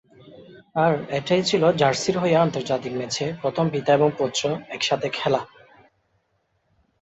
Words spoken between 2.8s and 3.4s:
ম্যাচে